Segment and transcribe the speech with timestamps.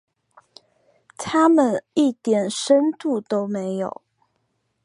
[1.15, 4.01] 他们一点深度都没有。